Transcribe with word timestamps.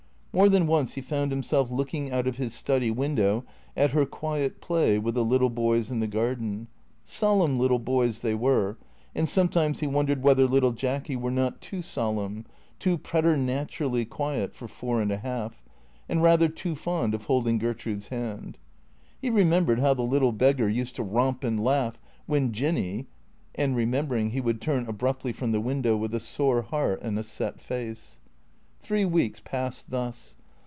More 0.33 0.47
than 0.47 0.65
once 0.65 0.93
he 0.93 1.01
found 1.01 1.29
himself 1.33 1.69
looking 1.69 2.09
out 2.09 2.25
of 2.25 2.37
his 2.37 2.53
study 2.53 2.89
window 2.89 3.43
at 3.75 3.91
her 3.91 4.05
quiet 4.05 4.61
play 4.61 4.97
with 4.97 5.15
the 5.15 5.25
little 5.25 5.49
boys 5.49 5.91
in 5.91 5.99
the 5.99 6.07
garden. 6.07 6.69
Solemn 7.03 7.59
little 7.59 7.79
boys 7.79 8.21
they 8.21 8.33
were; 8.33 8.77
and 9.13 9.27
sometimes 9.27 9.81
he 9.81 9.87
won 9.87 10.07
dered 10.07 10.21
whether 10.21 10.47
little 10.47 10.71
Jacky 10.71 11.17
were 11.17 11.31
not 11.31 11.59
too 11.59 11.81
solemn, 11.81 12.45
too 12.79 12.97
preter 12.97 13.35
naturally 13.35 14.05
quiet 14.05 14.55
for 14.55 14.69
four 14.69 15.01
and 15.01 15.11
a 15.11 15.17
half, 15.17 15.65
and 16.07 16.23
rather 16.23 16.47
too 16.47 16.75
fond 16.75 17.13
of 17.13 17.25
holding 17.25 17.57
Gertrude's 17.57 18.07
hand. 18.07 18.57
He 19.21 19.29
remembered 19.29 19.81
how 19.81 19.93
the 19.95 20.01
little 20.01 20.31
beggar 20.31 20.67
29 20.71 20.85
464 20.95 20.95
THECEEATOKS 20.95 21.01
used 21.01 21.11
to 21.11 21.15
romp 21.17 21.43
and 21.43 21.61
laugh 21.61 21.99
when 22.25 22.53
Jinny 22.53 23.07
And 23.55 23.75
remembering 23.75 24.29
he 24.29 24.39
would 24.39 24.61
turn 24.61 24.87
abruptly 24.87 25.33
from 25.33 25.51
the 25.51 25.59
window 25.59 25.97
with 25.97 26.15
a 26.15 26.21
sore 26.21 26.61
heart 26.61 27.01
and 27.01 27.19
a 27.19 27.23
set 27.23 27.59
face. 27.59 28.19
Three 28.83 29.05
weeks 29.05 29.39
passed 29.39 29.91
thus. 29.91 30.37